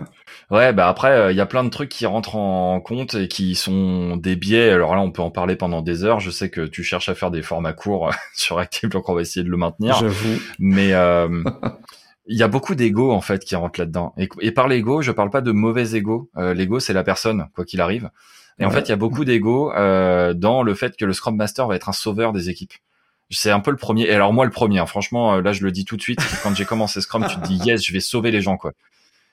euh, 0.51 0.57
ouais, 0.57 0.73
bah 0.73 0.89
après, 0.89 1.31
il 1.31 1.37
y 1.37 1.41
a 1.41 1.45
plein 1.45 1.63
de 1.63 1.69
trucs 1.69 1.89
qui 1.89 2.07
rentrent 2.07 2.35
en 2.35 2.81
compte 2.81 3.13
et 3.13 3.27
qui 3.27 3.53
sont 3.53 4.17
des 4.17 4.35
biais. 4.35 4.71
Alors 4.71 4.95
là, 4.95 5.01
on 5.01 5.11
peut 5.11 5.21
en 5.21 5.31
parler 5.31 5.55
pendant 5.55 5.83
des 5.83 6.03
heures. 6.03 6.19
Je 6.19 6.31
sais 6.31 6.49
que 6.49 6.61
tu 6.61 6.83
cherches 6.83 7.09
à 7.09 7.15
faire 7.15 7.29
des 7.29 7.43
formats 7.43 7.73
courts 7.73 8.11
sur 8.35 8.57
Active, 8.57 8.89
donc 8.89 9.07
on 9.07 9.13
va 9.13 9.21
essayer 9.21 9.43
de 9.43 9.51
le 9.51 9.57
maintenir. 9.57 9.99
J'avoue. 9.99 10.39
Mais 10.57 10.93
il 12.25 12.37
y 12.37 12.43
a 12.43 12.47
beaucoup 12.47 12.75
d'ego 12.75 13.11
en 13.11 13.21
fait 13.21 13.43
qui 13.43 13.55
rentre 13.55 13.79
là-dedans. 13.79 14.13
Et, 14.17 14.51
par 14.51 14.67
l'ego, 14.67 15.01
je 15.01 15.11
parle 15.11 15.29
pas 15.29 15.41
de 15.41 15.51
mauvais 15.51 15.95
ego. 15.95 16.29
Euh, 16.37 16.53
l'ego, 16.53 16.79
c'est 16.79 16.93
la 16.93 17.03
personne, 17.03 17.47
quoi 17.53 17.65
qu'il 17.65 17.81
arrive. 17.81 18.09
Et 18.59 18.65
en 18.65 18.71
fait, 18.71 18.81
il 18.81 18.89
y 18.89 18.93
a 18.93 18.97
beaucoup 18.97 19.25
d'ego 19.25 19.73
euh, 19.73 20.33
dans 20.33 20.61
le 20.61 20.75
fait 20.75 20.95
que 20.95 21.05
le 21.05 21.13
Scrum 21.13 21.35
Master 21.35 21.67
va 21.67 21.75
être 21.75 21.89
un 21.89 21.93
sauveur 21.93 22.33
des 22.33 22.49
équipes. 22.49 22.73
C'est 23.31 23.49
un 23.49 23.59
peu 23.59 23.71
le 23.71 23.77
premier. 23.77 24.03
Et 24.03 24.13
alors 24.13 24.31
moi, 24.31 24.45
le 24.45 24.51
premier. 24.51 24.79
Hein, 24.79 24.85
franchement, 24.85 25.35
euh, 25.35 25.41
là, 25.41 25.53
je 25.53 25.63
le 25.63 25.71
dis 25.71 25.85
tout 25.85 25.97
de 25.97 26.01
suite. 26.01 26.19
Quand 26.43 26.55
j'ai 26.55 26.65
commencé 26.65 27.01
Scrum, 27.01 27.25
tu 27.27 27.35
te 27.35 27.47
dis 27.47 27.57
yes, 27.65 27.83
je 27.83 27.91
vais 27.91 27.99
sauver 27.99 28.29
les 28.31 28.41
gens, 28.41 28.57
quoi. 28.57 28.73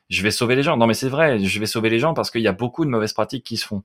Je 0.08 0.22
vais 0.22 0.30
sauver 0.30 0.56
les 0.56 0.62
gens. 0.62 0.76
Non, 0.76 0.86
mais 0.86 0.94
c'est 0.94 1.08
vrai, 1.08 1.38
je 1.38 1.60
vais 1.60 1.66
sauver 1.66 1.90
les 1.90 1.98
gens 1.98 2.14
parce 2.14 2.30
qu'il 2.30 2.40
y 2.40 2.48
a 2.48 2.52
beaucoup 2.52 2.84
de 2.84 2.90
mauvaises 2.90 3.12
pratiques 3.12 3.44
qui 3.44 3.56
se 3.56 3.66
font. 3.66 3.82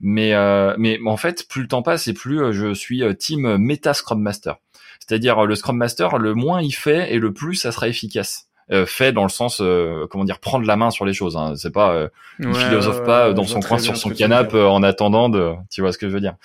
Mais 0.00 0.34
euh, 0.34 0.74
mais 0.78 0.98
en 1.04 1.16
fait, 1.16 1.46
plus 1.48 1.62
le 1.62 1.68
temps 1.68 1.82
passe 1.82 2.08
et 2.08 2.14
plus 2.14 2.42
euh, 2.42 2.52
je 2.52 2.72
suis 2.74 3.02
team 3.18 3.56
Meta 3.56 3.94
Scrum 3.94 4.20
Master. 4.20 4.56
C'est-à-dire 4.98 5.44
le 5.44 5.54
Scrum 5.54 5.76
Master, 5.76 6.18
le 6.18 6.34
moins 6.34 6.62
il 6.62 6.72
fait 6.72 7.12
et 7.12 7.18
le 7.18 7.32
plus 7.32 7.54
ça 7.56 7.72
sera 7.72 7.88
efficace. 7.88 8.50
Euh, 8.72 8.86
fait 8.86 9.12
dans 9.12 9.24
le 9.24 9.30
sens 9.30 9.60
euh, 9.60 10.06
comment 10.08 10.22
dire 10.22 10.38
prendre 10.38 10.64
la 10.64 10.76
main 10.76 10.90
sur 10.90 11.04
les 11.04 11.12
choses. 11.12 11.36
Hein. 11.36 11.54
C'est 11.56 11.72
pas 11.72 11.92
euh, 11.92 12.08
il 12.38 12.54
philosophe 12.54 13.02
pas 13.02 13.32
dans 13.32 13.42
son 13.42 13.58
coin 13.58 13.78
sur 13.78 13.96
son 13.96 14.10
canapé 14.10 14.60
en 14.60 14.84
attendant 14.84 15.28
de. 15.28 15.54
Tu 15.70 15.80
vois 15.80 15.92
ce 15.92 15.98
que 15.98 16.08
je 16.08 16.14
veux 16.14 16.20
dire 16.20 16.36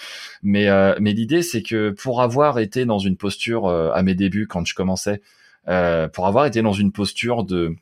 Mais 0.41 0.67
mais 0.99 1.13
l'idée 1.13 1.43
c'est 1.43 1.61
que 1.61 1.91
pour 1.91 2.23
avoir 2.23 2.57
été 2.57 2.85
dans 2.85 2.97
une 2.97 3.15
posture 3.15 3.67
à 3.67 4.01
mes 4.01 4.15
débuts 4.15 4.47
quand 4.47 4.65
je 4.65 4.73
commençais, 4.73 5.21
pour 5.65 6.25
avoir 6.25 6.47
été 6.47 6.63
dans 6.63 6.73
une 6.73 6.91
posture 6.91 7.43
de 7.43 7.75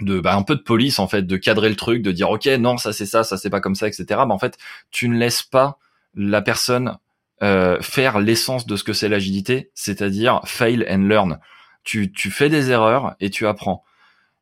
de 0.00 0.20
bah, 0.20 0.36
un 0.36 0.42
peu 0.42 0.56
de 0.56 0.60
police 0.60 0.98
en 0.98 1.08
fait, 1.08 1.22
de 1.22 1.36
cadrer 1.36 1.68
le 1.68 1.76
truc, 1.76 2.02
de 2.02 2.12
dire 2.12 2.30
ok 2.30 2.46
non 2.58 2.76
ça 2.76 2.92
c'est 2.92 3.06
ça, 3.06 3.24
ça 3.24 3.36
c'est 3.36 3.50
pas 3.50 3.60
comme 3.60 3.74
ça, 3.74 3.88
etc. 3.88 4.04
Mais 4.26 4.32
en 4.32 4.38
fait 4.38 4.58
tu 4.90 5.08
ne 5.08 5.16
laisses 5.16 5.42
pas 5.42 5.78
la 6.14 6.42
personne 6.42 6.98
euh, 7.42 7.80
faire 7.82 8.18
l'essence 8.18 8.66
de 8.66 8.76
ce 8.76 8.84
que 8.84 8.94
c'est 8.94 9.08
l'agilité, 9.08 9.70
c'est-à-dire 9.74 10.40
fail 10.44 10.86
and 10.88 11.02
learn. 11.02 11.38
Tu, 11.84 12.10
tu 12.10 12.30
fais 12.30 12.48
des 12.48 12.70
erreurs 12.70 13.14
et 13.20 13.30
tu 13.30 13.46
apprends. 13.46 13.84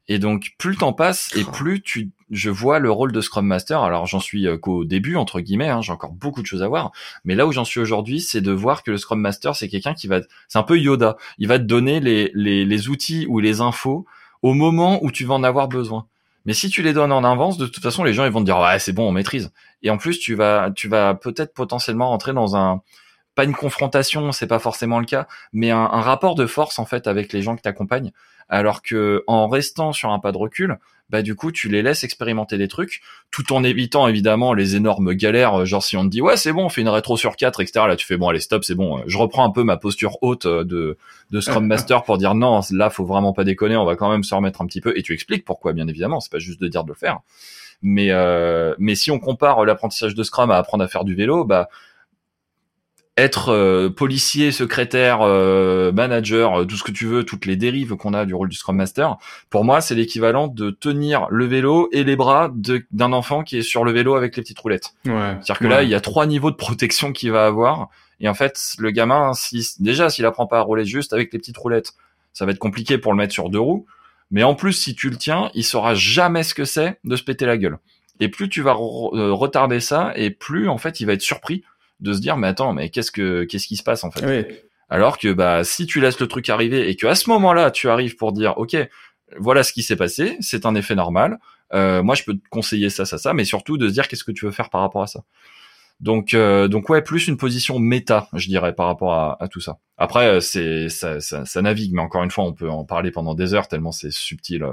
Et 0.07 0.19
donc 0.19 0.53
plus 0.59 0.71
le 0.71 0.77
temps 0.77 0.93
passe 0.93 1.35
et 1.35 1.45
plus 1.45 1.81
tu, 1.83 2.11
je 2.31 2.51
vois 2.51 2.79
le 2.79 2.91
rôle 2.91 3.11
de 3.11 3.21
Scrum 3.21 3.47
Master. 3.47 3.83
Alors 3.83 4.07
j'en 4.07 4.21
suis 4.21 4.47
euh, 4.47 4.59
qu'au 4.59 4.85
début 4.85 5.17
entre 5.17 5.41
guillemets, 5.41 5.71
hein, 5.71 5.81
j'ai 5.81 5.93
encore 5.93 6.13
beaucoup 6.13 6.43
de 6.43 6.47
choses 6.47 6.63
à 6.63 6.69
voir. 6.69 6.93
Mais 7.25 7.35
là 7.35 7.47
où 7.47 7.53
j'en 7.53 7.65
suis 7.65 7.81
aujourd'hui, 7.81 8.21
c'est 8.21 8.41
de 8.41 8.53
voir 8.53 8.83
que 8.83 8.91
le 8.91 8.99
Scrum 8.99 9.21
Master 9.21 9.57
c'est 9.57 9.69
quelqu'un 9.69 9.95
qui 9.95 10.07
va, 10.07 10.21
c'est 10.49 10.59
un 10.59 10.63
peu 10.63 10.79
Yoda. 10.79 11.17
Il 11.39 11.49
va 11.49 11.59
te 11.59 11.65
donner 11.65 12.01
les, 12.01 12.31
les, 12.35 12.65
les 12.65 12.89
outils 12.89 13.27
ou 13.29 13.41
les 13.41 13.61
infos 13.61 14.07
au 14.45 14.53
moment 14.53 15.03
où 15.03 15.11
tu 15.11 15.25
vas 15.25 15.35
en 15.35 15.43
avoir 15.43 15.69
besoin. 15.69 16.07
Mais 16.45 16.53
si 16.53 16.69
tu 16.69 16.83
les 16.83 16.93
donnes 16.93 17.13
en 17.13 17.25
avance, 17.25 17.57
de 17.57 17.67
toute 17.67 17.83
façon, 17.83 18.05
les 18.05 18.13
gens 18.13 18.27
ils 18.27 18.31
vont 18.31 18.41
te 18.41 18.45
dire 18.45 18.59
ouais 18.59 18.79
c'est 18.79 18.93
bon, 18.93 19.09
on 19.09 19.11
maîtrise. 19.11 19.51
Et 19.83 19.89
en 19.89 19.97
plus, 19.97 20.19
tu 20.19 20.35
vas, 20.35 20.71
tu 20.77 20.87
vas 20.87 21.15
peut-être 21.15 21.55
potentiellement 21.55 22.11
rentrer 22.11 22.35
dans 22.35 22.55
un, 22.55 22.83
pas 23.35 23.45
une 23.45 23.55
confrontation, 23.55 24.33
c'est 24.33 24.47
pas 24.47 24.59
forcément 24.59 25.01
le 25.01 25.07
cas, 25.07 25.27
mais 25.55 25.71
un, 25.71 25.87
rapport 25.87 26.35
de 26.35 26.45
force 26.45 26.79
en 26.79 26.85
fait 26.85 27.07
avec 27.07 27.33
les 27.33 27.41
gens 27.41 27.57
qui 27.57 27.63
t'accompagnent. 27.63 28.13
Alors 28.55 28.83
que 28.83 29.25
en 29.27 29.49
restant 29.49 29.93
sur 29.93 30.11
un 30.11 30.21
pas 30.21 30.31
de 30.31 30.37
recul, 30.37 30.79
bah 31.11 31.23
du 31.23 31.35
coup 31.35 31.51
tu 31.51 31.69
les 31.69 31.83
laisses 31.83 32.05
expérimenter 32.05 32.57
des 32.57 32.69
trucs, 32.69 33.03
tout 33.33 33.53
en 33.53 33.65
évitant 33.65 34.07
évidemment 34.07 34.55
les 34.55 34.77
énormes 34.77 35.13
galères, 35.15 35.67
genre 35.67 35.83
si 35.83 35.97
on 35.97 36.05
te 36.05 36.09
dit 36.09 36.21
ouais 36.21 36.37
c'est 36.37 36.53
bon, 36.53 36.67
on 36.67 36.69
fait 36.69 36.83
une 36.83 36.89
rétro 36.89 37.17
sur 37.17 37.35
4, 37.35 37.61
etc. 37.61 37.87
Là 37.89 37.97
tu 37.97 38.07
fais 38.07 38.17
bon 38.17 38.29
allez 38.29 38.39
stop, 38.39 38.63
c'est 38.63 38.77
bon, 38.77 39.03
je 39.09 39.19
reprends 39.19 39.45
un 39.45 39.51
peu 39.51 39.65
ma 39.65 39.77
posture 39.77 40.19
haute 40.23 40.47
de, 40.47 40.97
de 41.33 41.41
Scrum 41.41 41.67
Master 41.69 42.05
pour 42.05 42.17
dire 42.17 42.37
non, 42.37 42.61
là 42.71 42.91
faut 42.91 43.05
vraiment 43.05 43.33
pas 43.33 43.43
déconner, 43.43 43.77
on 43.77 43.85
va 43.85 43.97
quand 43.97 44.09
même 44.09 44.23
se 44.23 44.33
remettre 44.37 44.63
un 44.63 44.67
petit 44.67 44.81
peu, 44.81 44.97
et 44.97 45.03
tu 45.03 45.13
expliques 45.15 45.45
pourquoi 45.45 45.73
bien 45.73 45.89
évidemment, 45.89 46.21
c'est 46.21 46.31
pas 46.31 46.39
juste 46.39 46.61
de 46.61 46.69
dire 46.69 46.85
de 46.85 46.91
le 46.91 46.95
faire. 46.95 47.19
Mais 47.83 48.13
euh, 48.13 48.77
mais 48.79 48.95
si 48.95 49.11
on 49.11 49.19
compare 49.19 49.65
l'apprentissage 49.65 50.15
de 50.15 50.23
Scrum 50.23 50.53
à 50.53 50.59
apprendre 50.59 50.85
à 50.85 50.87
faire 50.87 51.03
du 51.03 51.17
vélo, 51.17 51.45
bah 51.45 51.69
être 53.17 53.51
euh, 53.51 53.91
policier, 53.91 54.51
secrétaire, 54.51 55.21
euh, 55.23 55.93
manager, 55.93 56.61
euh, 56.61 56.65
tout 56.65 56.77
ce 56.77 56.83
que 56.83 56.91
tu 56.91 57.07
veux, 57.07 57.25
toutes 57.25 57.47
les 57.47 57.57
dérives 57.57 57.95
qu'on 57.95 58.13
a 58.13 58.25
du 58.25 58.35
rôle 58.35 58.49
du 58.49 58.57
Scrum 58.57 58.77
Master, 58.77 59.17
pour 59.51 59.65
moi, 59.65 59.81
c'est 59.81 59.95
l'équivalent 59.95 60.49
de 60.49 60.71
tenir 60.71 61.29
le 61.31 61.45
vélo 61.45 61.89
et 61.93 62.03
les 62.03 62.17
bras 62.17 62.51
d'un 62.91 63.13
enfant 63.13 63.45
qui 63.45 63.59
est 63.59 63.63
sur 63.63 63.85
le 63.85 63.93
vélo 63.93 64.17
avec 64.17 64.37
les 64.37 64.43
petites 64.43 64.59
roulettes. 64.59 64.95
Ouais. 65.05 65.37
C'est-à-dire 65.41 65.59
que 65.61 65.67
là, 65.67 65.83
il 65.85 65.89
y 65.89 65.95
a 65.95 66.01
trois 66.01 66.27
niveaux 66.27 66.51
de 66.51 66.57
protection 66.57 67.13
qu'il 67.13 67.31
va 67.31 67.47
avoir. 67.47 67.89
Et 68.21 68.29
en 68.29 68.35
fait, 68.35 68.75
le 68.79 68.91
gamin, 68.91 69.33
si, 69.33 69.75
déjà, 69.79 70.11
s'il 70.11 70.27
apprend 70.27 70.47
pas 70.47 70.59
à 70.59 70.63
rouler 70.63 70.85
juste 70.85 71.13
avec 71.13 71.33
les 71.33 71.39
petites 71.39 71.57
roulettes, 71.57 71.93
ça 72.33 72.47
va 72.47 72.53
être 72.53 72.59
compliqué 72.59 72.99
pour 72.99 73.13
le 73.13 73.19
mettre 73.19 73.33
sur 73.33 73.49
deux 73.49 73.61
roues. 73.61 73.87
Mais 74.33 74.43
en 74.43 74.57
plus, 74.57 74.73
si 74.73 74.97
tu 74.97 75.09
le 75.09 75.17
tiens, 75.17 75.51
il 75.55 75.63
saura 75.63 75.95
jamais 75.95 76.43
ce 76.43 76.55
que 76.55 76.65
c'est 76.65 76.99
de 77.05 77.15
se 77.15 77.23
péter 77.23 77.47
la 77.47 77.57
gueule. 77.57 77.79
Et 78.19 78.29
plus 78.29 78.49
tu 78.49 78.63
vas 78.63 78.73
retarder 78.73 79.81
ça, 79.81 80.13
et 80.17 80.31
plus 80.31 80.69
en 80.69 80.79
fait, 80.79 81.01
il 81.01 81.07
va 81.07 81.13
être 81.13 81.23
surpris 81.23 81.63
de 82.05 82.13
se 82.13 82.21
dire 82.21 82.37
mais 82.37 82.47
attends 82.47 82.73
mais 82.73 82.91
qu'est-ce 82.91 83.11
que 83.11 83.45
qu'est-ce 83.45 83.67
qui 83.67 83.77
se 83.77 83.83
passe 83.83 84.05
en 84.05 84.11
fait? 84.11 84.69
Alors 84.89 85.19
que 85.19 85.33
bah 85.33 85.65
si 85.65 85.87
tu 85.87 86.01
laisses 86.01 86.21
le 86.21 86.29
truc 86.29 86.49
arriver 86.51 86.89
et 86.89 86.95
que 86.95 87.07
à 87.07 87.15
ce 87.15 87.29
moment-là 87.31 87.71
tu 87.71 87.89
arrives 87.89 88.17
pour 88.17 88.33
dire 88.33 88.55
ok 88.59 88.77
voilà 89.39 89.63
ce 89.65 89.73
qui 89.73 89.83
s'est 89.83 89.97
passé 89.97 90.37
c'est 90.41 90.67
un 90.67 90.75
effet 90.75 90.95
normal 90.95 91.39
euh, 91.73 92.03
moi 92.03 92.15
je 92.15 92.23
peux 92.23 92.35
te 92.35 92.49
conseiller 92.51 92.91
ça 92.91 93.05
ça 93.07 93.19
ça 93.19 93.33
mais 93.33 93.45
surtout 93.45 93.79
de 93.79 93.89
se 93.89 93.95
dire 93.95 94.07
qu'est-ce 94.07 94.23
que 94.23 94.33
tu 94.33 94.45
veux 94.45 94.53
faire 94.53 94.71
par 94.71 94.83
rapport 94.83 95.03
à 95.03 95.07
ça? 95.07 95.25
Donc 96.01 96.35
euh, 96.35 96.69
donc 96.69 96.91
ouais 96.91 97.03
plus 97.03 97.27
une 97.29 97.39
position 97.39 97.79
méta 97.79 98.29
je 98.35 98.47
dirais 98.49 98.75
par 98.75 98.87
rapport 98.87 99.15
à, 99.15 99.43
à 99.43 99.49
tout 99.49 99.61
ça. 99.61 99.79
Après 99.97 100.27
euh, 100.27 100.41
c'est 100.41 100.89
ça, 100.91 101.21
ça, 101.21 101.47
ça, 101.47 101.63
navigue 101.63 101.95
mais 101.95 102.03
encore 102.03 102.23
une 102.23 102.31
fois 102.31 102.45
on 102.45 102.53
peut 102.53 102.69
en 102.69 102.85
parler 102.85 103.11
pendant 103.11 103.35
des 103.35 103.55
heures 103.55 103.69
tellement 103.69 103.93
c'est 103.93 104.13
subtil 104.13 104.65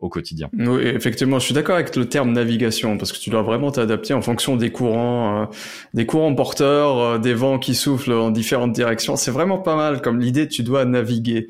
au 0.00 0.08
quotidien. 0.08 0.50
Oui, 0.52 0.82
effectivement, 0.82 1.38
je 1.38 1.46
suis 1.46 1.54
d'accord 1.54 1.76
avec 1.76 1.94
le 1.96 2.08
terme 2.08 2.32
navigation 2.32 2.98
parce 2.98 3.12
que 3.12 3.18
tu 3.18 3.30
dois 3.30 3.42
vraiment 3.42 3.70
t'adapter 3.70 4.12
en 4.12 4.22
fonction 4.22 4.56
des 4.56 4.70
courants, 4.70 5.42
euh, 5.42 5.46
des 5.94 6.04
courants 6.06 6.34
porteurs, 6.34 6.98
euh, 6.98 7.18
des 7.18 7.34
vents 7.34 7.58
qui 7.58 7.74
soufflent 7.74 8.12
en 8.12 8.30
différentes 8.30 8.72
directions. 8.72 9.16
C'est 9.16 9.30
vraiment 9.30 9.58
pas 9.58 9.76
mal 9.76 10.02
comme 10.02 10.20
l'idée. 10.20 10.48
Tu 10.48 10.62
dois 10.62 10.84
naviguer. 10.84 11.48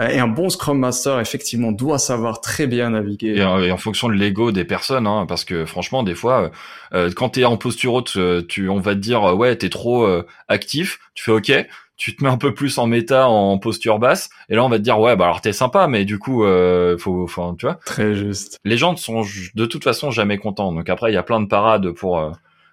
Euh, 0.00 0.08
et 0.08 0.18
un 0.18 0.26
bon 0.26 0.50
Scrum 0.50 0.78
Master, 0.78 1.20
effectivement, 1.20 1.72
doit 1.72 1.98
savoir 1.98 2.40
très 2.40 2.66
bien 2.66 2.90
naviguer. 2.90 3.36
Et, 3.36 3.42
en 3.44 3.76
fonction 3.76 4.08
de 4.08 4.14
l'ego 4.14 4.50
des 4.50 4.64
personnes, 4.64 5.06
hein, 5.06 5.24
parce 5.26 5.44
que 5.44 5.64
franchement, 5.64 6.02
des 6.02 6.16
fois, 6.16 6.50
euh, 6.92 7.10
quand 7.14 7.30
t'es 7.30 7.44
en 7.44 7.56
posture 7.56 7.94
haute, 7.94 8.18
tu, 8.48 8.68
on 8.68 8.80
va 8.80 8.94
te 8.94 9.00
dire, 9.00 9.22
ouais, 9.36 9.54
t'es 9.56 9.70
trop 9.70 10.06
actif. 10.48 10.98
Tu 11.14 11.24
fais 11.24 11.32
OK 11.32 11.52
tu 11.96 12.16
te 12.16 12.24
mets 12.24 12.30
un 12.30 12.36
peu 12.36 12.52
plus 12.54 12.76
en 12.78 12.86
méta 12.86 13.28
en 13.28 13.58
posture 13.58 13.98
basse 13.98 14.28
et 14.48 14.56
là 14.56 14.64
on 14.64 14.68
va 14.68 14.78
te 14.78 14.82
dire 14.82 14.98
ouais 14.98 15.14
bah 15.16 15.26
alors 15.26 15.40
t'es 15.40 15.52
sympa 15.52 15.86
mais 15.86 16.04
du 16.04 16.18
coup 16.18 16.44
euh, 16.44 16.98
faut, 16.98 17.26
faut 17.26 17.54
tu 17.58 17.66
vois. 17.66 17.78
Très 17.86 18.14
juste. 18.14 18.58
Les 18.64 18.76
gens 18.76 18.92
ne 18.92 18.96
sont 18.96 19.22
de 19.54 19.66
toute 19.66 19.84
façon 19.84 20.10
jamais 20.10 20.38
contents. 20.38 20.72
Donc 20.72 20.88
après 20.88 21.12
il 21.12 21.14
y 21.14 21.18
a 21.18 21.22
plein 21.22 21.40
de 21.40 21.46
parades 21.46 21.90
pour 21.92 22.18
euh, 22.18 22.32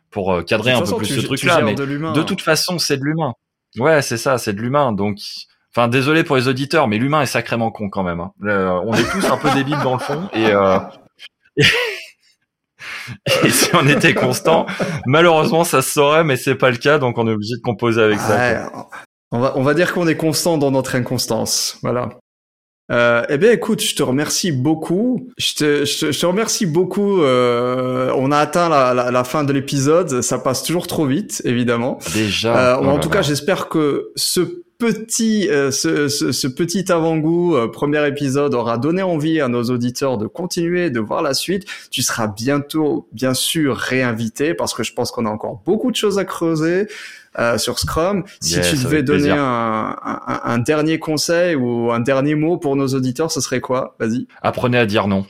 pour 0.09 0.33
euh, 0.33 0.41
cadrer 0.41 0.71
un 0.71 0.81
peu 0.81 0.97
plus 0.97 1.07
ce 1.07 1.21
truc 1.21 1.43
là 1.43 1.61
mais 1.61 1.75
de, 1.75 1.85
de, 1.85 2.23
toute 2.23 2.41
façon 2.41 2.79
c'est 2.79 2.97
de 2.97 3.03
l'humain. 3.03 3.33
Ouais 3.77 4.01
c'est 4.01 4.17
ça 4.17 4.37
c'est 4.37 4.53
de 4.53 4.61
l'humain. 4.61 4.91
Donc 4.91 5.19
enfin 5.73 5.87
désolé 5.87 6.23
pour 6.23 6.35
les 6.35 6.47
auditeurs 6.47 6.87
mais 6.87 6.97
l'humain 6.97 7.21
est 7.21 7.27
sacrément 7.27 7.69
con 7.71 7.89
quand 7.89 8.03
même 8.03 8.19
hein. 8.19 8.31
on 8.41 8.93
est 8.93 9.09
tous 9.11 9.25
un 9.25 9.37
peu 9.37 9.51
débiles 9.51 9.79
dans 9.83 9.93
le 9.93 9.99
fond 9.99 10.29
et, 10.33 10.47
euh... 10.47 10.79
Et 13.43 13.49
si 13.49 13.69
on 13.75 13.87
était 13.87 14.13
constant, 14.13 14.65
malheureusement, 15.05 15.63
ça 15.63 15.81
se 15.81 15.91
saurait, 15.91 16.23
mais 16.23 16.37
c'est 16.37 16.55
pas 16.55 16.71
le 16.71 16.77
cas, 16.77 16.99
donc 16.99 17.17
on 17.17 17.27
est 17.27 17.31
obligé 17.31 17.55
de 17.55 17.61
composer 17.61 18.01
avec 18.01 18.19
ça. 18.19 18.69
On 19.31 19.39
va, 19.39 19.53
on 19.55 19.63
va 19.63 19.73
dire 19.73 19.93
qu'on 19.93 20.07
est 20.07 20.17
constant 20.17 20.57
dans 20.57 20.71
notre 20.71 20.95
inconstance. 20.95 21.77
Voilà. 21.81 22.09
Euh, 22.91 23.23
eh 23.29 23.37
bien, 23.37 23.51
écoute, 23.51 23.81
je 23.81 23.95
te 23.95 24.03
remercie 24.03 24.51
beaucoup. 24.51 25.29
Je 25.37 25.53
te, 25.53 25.85
je 25.85 26.19
te, 26.19 26.25
remercie 26.25 26.65
beaucoup. 26.65 27.21
Euh, 27.21 28.11
on 28.17 28.31
a 28.31 28.37
atteint 28.37 28.67
la, 28.67 28.93
la, 28.93 29.11
la 29.11 29.23
fin 29.23 29.45
de 29.45 29.53
l'épisode. 29.53 30.21
Ça 30.21 30.39
passe 30.39 30.63
toujours 30.63 30.87
trop 30.87 31.05
vite, 31.05 31.41
évidemment. 31.45 31.99
Déjà. 32.13 32.75
Euh, 32.75 32.83
en 32.83 32.99
tout 32.99 33.09
cas, 33.09 33.21
j'espère 33.21 33.69
que 33.69 34.11
ce 34.17 34.41
petit, 34.77 35.47
euh, 35.47 35.69
ce, 35.69 36.07
ce, 36.07 36.31
ce, 36.31 36.47
petit 36.47 36.91
avant-goût, 36.91 37.55
euh, 37.55 37.67
premier 37.67 38.05
épisode, 38.07 38.55
aura 38.55 38.79
donné 38.79 39.03
envie 39.03 39.39
à 39.39 39.47
nos 39.47 39.63
auditeurs 39.65 40.17
de 40.17 40.25
continuer, 40.25 40.89
de 40.89 40.99
voir 40.99 41.21
la 41.21 41.35
suite. 41.35 41.65
Tu 41.91 42.01
seras 42.01 42.27
bientôt, 42.27 43.07
bien 43.13 43.35
sûr, 43.35 43.77
réinvité 43.77 44.55
parce 44.55 44.73
que 44.73 44.83
je 44.83 44.91
pense 44.93 45.11
qu'on 45.11 45.27
a 45.27 45.29
encore 45.29 45.61
beaucoup 45.65 45.91
de 45.91 45.95
choses 45.95 46.17
à 46.17 46.25
creuser. 46.25 46.87
Euh, 47.39 47.57
sur 47.57 47.79
Scrum. 47.79 48.25
Si 48.41 48.59
tu 48.59 48.75
devais 48.83 49.03
donner 49.03 49.29
un, 49.29 49.95
un, 50.03 50.41
un, 50.43 50.57
dernier 50.57 50.99
conseil 50.99 51.55
ou 51.55 51.89
un 51.89 52.01
dernier 52.01 52.35
mot 52.35 52.57
pour 52.57 52.75
nos 52.75 52.87
auditeurs, 52.89 53.31
ce 53.31 53.39
serait 53.39 53.61
quoi? 53.61 53.95
Vas-y. 53.99 54.27
Apprenez 54.41 54.77
à 54.77 54.85
dire 54.85 55.07
non. 55.07 55.25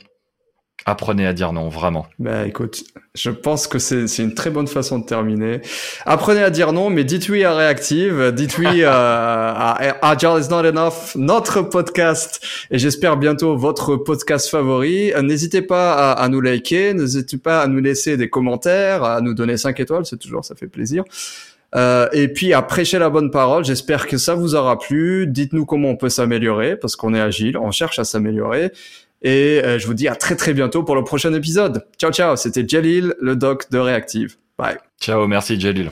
Apprenez 0.84 1.26
à 1.28 1.32
dire 1.32 1.52
non, 1.52 1.68
vraiment. 1.68 2.08
Bah 2.18 2.44
écoute, 2.44 2.82
je 3.14 3.30
pense 3.30 3.68
que 3.68 3.78
c'est 3.78 4.18
une 4.18 4.34
très 4.34 4.50
bonne 4.50 4.66
façon 4.66 4.98
de 4.98 5.04
terminer. 5.04 5.60
Apprenez 6.06 6.42
à 6.42 6.50
dire 6.50 6.72
non, 6.72 6.90
mais 6.90 7.04
dites 7.04 7.28
oui 7.28 7.44
à 7.44 7.54
Reactive, 7.54 8.32
dites 8.32 8.58
oui 8.58 8.82
à, 8.84 9.78
Agile 10.02 10.40
is 10.40 10.48
not 10.48 10.64
enough, 10.66 11.14
notre 11.14 11.62
podcast, 11.62 12.44
et 12.72 12.78
j'espère 12.80 13.16
bientôt 13.16 13.56
votre 13.56 13.94
podcast 13.94 14.48
favori. 14.48 15.12
N'hésitez 15.22 15.62
pas 15.62 15.92
à, 15.92 16.20
à, 16.20 16.28
nous 16.28 16.40
liker, 16.40 16.94
n'hésitez 16.94 17.38
pas 17.38 17.62
à 17.62 17.68
nous 17.68 17.78
laisser 17.78 18.16
des 18.16 18.28
commentaires, 18.28 19.04
à 19.04 19.20
nous 19.20 19.34
donner 19.34 19.56
5 19.56 19.78
étoiles, 19.78 20.04
c'est 20.04 20.18
toujours, 20.18 20.44
ça 20.44 20.56
fait 20.56 20.66
plaisir. 20.66 21.04
Euh, 21.74 22.08
et 22.12 22.28
puis 22.28 22.52
à 22.52 22.62
prêcher 22.62 22.98
la 22.98 23.10
bonne 23.10 23.30
parole. 23.30 23.64
J'espère 23.64 24.06
que 24.06 24.18
ça 24.18 24.34
vous 24.34 24.54
aura 24.54 24.78
plu. 24.78 25.26
Dites-nous 25.26 25.64
comment 25.64 25.90
on 25.90 25.96
peut 25.96 26.08
s'améliorer 26.08 26.76
parce 26.76 26.96
qu'on 26.96 27.14
est 27.14 27.20
agile, 27.20 27.56
on 27.56 27.70
cherche 27.70 27.98
à 27.98 28.04
s'améliorer. 28.04 28.72
Et 29.22 29.60
euh, 29.64 29.78
je 29.78 29.86
vous 29.86 29.94
dis 29.94 30.08
à 30.08 30.16
très 30.16 30.36
très 30.36 30.52
bientôt 30.52 30.82
pour 30.82 30.96
le 30.96 31.04
prochain 31.04 31.32
épisode. 31.32 31.86
Ciao 31.98 32.12
ciao, 32.12 32.36
c'était 32.36 32.66
Jalil, 32.66 33.14
le 33.20 33.36
doc 33.36 33.70
de 33.70 33.78
Reactive. 33.78 34.36
Bye. 34.58 34.76
Ciao, 35.00 35.26
merci 35.26 35.58
Jalil. 35.58 35.90